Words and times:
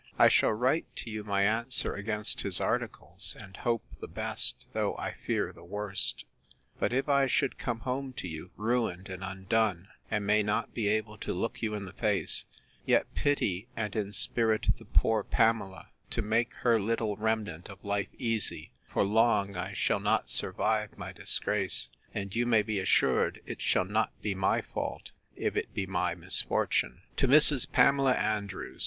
I 0.17 0.29
shall 0.29 0.51
write 0.51 0.87
to 0.95 1.11
you 1.11 1.23
my 1.23 1.43
answer 1.43 1.93
against 1.93 2.41
his 2.41 2.59
articles; 2.59 3.35
and 3.39 3.55
hope 3.55 3.83
the 3.99 4.07
best, 4.07 4.65
though 4.73 4.97
I 4.97 5.11
fear 5.13 5.53
the 5.53 5.63
worst. 5.63 6.25
But 6.79 6.91
if 6.91 7.07
I 7.07 7.27
should 7.27 7.59
come 7.59 7.81
home 7.81 8.13
to 8.13 8.27
you 8.27 8.49
ruined 8.57 9.09
and 9.09 9.23
undone, 9.23 9.89
and 10.09 10.25
may 10.25 10.41
not 10.41 10.73
be 10.73 10.87
able 10.87 11.19
to 11.19 11.33
look 11.33 11.61
you 11.61 11.75
in 11.75 11.85
the 11.85 11.93
face; 11.93 12.45
yet 12.83 13.13
pity 13.13 13.67
and 13.75 13.95
inspirit 13.95 14.75
the 14.79 14.85
poor 14.85 15.23
Pamela, 15.23 15.89
to 16.09 16.23
make 16.23 16.51
her 16.65 16.79
little 16.79 17.15
remnant 17.15 17.69
of 17.69 17.85
life 17.85 18.09
easy; 18.17 18.71
for 18.89 19.03
long 19.03 19.55
I 19.55 19.73
shall 19.73 19.99
not 19.99 20.31
survive 20.31 20.97
my 20.97 21.13
disgrace: 21.13 21.89
and 22.11 22.35
you 22.35 22.47
may 22.47 22.63
be 22.63 22.79
assured 22.79 23.39
it 23.45 23.61
shall 23.61 23.85
not 23.85 24.19
be 24.23 24.33
my 24.33 24.61
fault, 24.61 25.11
if 25.35 25.55
it 25.55 25.75
be 25.75 25.85
my 25.85 26.15
misfortune. 26.15 27.03
'To 27.17 27.27
MRS. 27.27 27.71
PAMELA 27.71 28.13
ANDREWS. 28.15 28.79